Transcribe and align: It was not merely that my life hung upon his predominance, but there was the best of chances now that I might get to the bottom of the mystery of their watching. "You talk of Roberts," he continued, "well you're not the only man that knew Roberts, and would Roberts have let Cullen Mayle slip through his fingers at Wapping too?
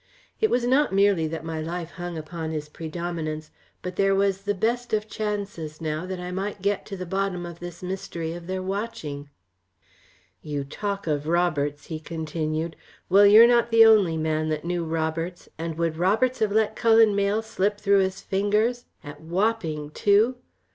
It 0.39 0.49
was 0.49 0.65
not 0.65 0.91
merely 0.91 1.27
that 1.27 1.45
my 1.45 1.61
life 1.61 1.91
hung 1.91 2.17
upon 2.17 2.49
his 2.49 2.69
predominance, 2.69 3.51
but 3.83 3.97
there 3.97 4.15
was 4.15 4.41
the 4.41 4.55
best 4.55 4.93
of 4.93 5.07
chances 5.07 5.79
now 5.79 6.07
that 6.07 6.19
I 6.19 6.31
might 6.31 6.63
get 6.63 6.87
to 6.87 6.97
the 6.97 7.05
bottom 7.05 7.45
of 7.45 7.59
the 7.59 7.71
mystery 7.83 8.33
of 8.33 8.47
their 8.47 8.63
watching. 8.63 9.29
"You 10.41 10.63
talk 10.63 11.05
of 11.05 11.27
Roberts," 11.27 11.85
he 11.85 11.99
continued, 11.99 12.75
"well 13.09 13.27
you're 13.27 13.45
not 13.45 13.69
the 13.69 13.85
only 13.85 14.17
man 14.17 14.49
that 14.49 14.65
knew 14.65 14.83
Roberts, 14.83 15.47
and 15.59 15.77
would 15.77 15.97
Roberts 15.97 16.39
have 16.39 16.51
let 16.51 16.75
Cullen 16.75 17.15
Mayle 17.15 17.43
slip 17.43 17.79
through 17.79 17.99
his 17.99 18.21
fingers 18.21 18.85
at 19.03 19.21
Wapping 19.21 19.91
too? 19.91 20.37